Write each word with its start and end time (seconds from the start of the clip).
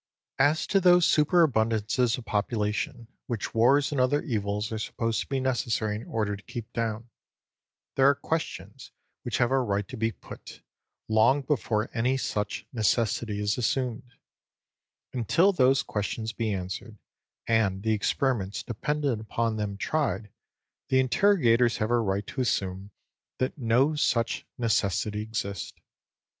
As 0.39 0.65
to 0.65 0.79
those 0.79 1.05
superabundances 1.05 2.17
of 2.17 2.25
population 2.25 3.07
which 3.27 3.53
wars 3.53 3.91
and 3.91 4.01
other 4.01 4.23
evils 4.23 4.71
are 4.71 4.79
supposed 4.79 5.19
to 5.19 5.27
be 5.27 5.39
necessary 5.39 5.95
in 5.95 6.07
order 6.07 6.35
to 6.35 6.41
keep 6.41 6.73
down, 6.73 7.11
there 7.93 8.07
are 8.09 8.15
questions 8.15 8.91
which 9.21 9.37
have 9.37 9.51
a 9.51 9.59
right 9.59 9.87
to 9.89 9.95
be 9.97 10.11
put, 10.11 10.63
long 11.07 11.43
before 11.43 11.87
any 11.93 12.17
such 12.17 12.65
necessity 12.73 13.39
is 13.39 13.59
assumed: 13.59 14.15
and 15.13 15.29
till 15.29 15.51
those 15.51 15.83
questions 15.83 16.33
be 16.33 16.51
answered, 16.51 16.97
and 17.45 17.83
the 17.83 17.93
experiments 17.93 18.63
dependent 18.63 19.21
upon 19.21 19.57
them 19.57 19.77
tried, 19.77 20.31
the 20.89 20.99
interrogators 20.99 21.77
have 21.77 21.91
a 21.91 21.99
right 21.99 22.25
to 22.25 22.41
assume 22.41 22.89
that 23.37 23.55
no 23.55 23.93
such 23.93 24.47
necessity 24.57 25.21
exists. 25.21 25.73